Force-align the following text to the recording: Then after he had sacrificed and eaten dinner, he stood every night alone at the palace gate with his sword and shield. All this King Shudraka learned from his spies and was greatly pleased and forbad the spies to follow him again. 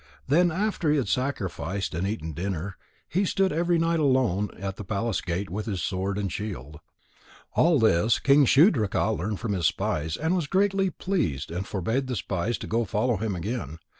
Then 0.27 0.49
after 0.49 0.89
he 0.89 0.97
had 0.97 1.07
sacrificed 1.07 1.93
and 1.93 2.07
eaten 2.07 2.31
dinner, 2.31 2.75
he 3.07 3.23
stood 3.23 3.51
every 3.53 3.77
night 3.77 3.99
alone 3.99 4.49
at 4.57 4.77
the 4.77 4.83
palace 4.83 5.21
gate 5.21 5.51
with 5.51 5.67
his 5.67 5.83
sword 5.83 6.17
and 6.17 6.31
shield. 6.33 6.79
All 7.53 7.77
this 7.77 8.17
King 8.17 8.45
Shudraka 8.47 9.15
learned 9.15 9.39
from 9.39 9.53
his 9.53 9.67
spies 9.67 10.17
and 10.17 10.35
was 10.35 10.47
greatly 10.47 10.89
pleased 10.89 11.51
and 11.51 11.67
forbad 11.67 12.07
the 12.07 12.15
spies 12.15 12.57
to 12.57 12.85
follow 12.85 13.17
him 13.17 13.35
again. 13.35 13.77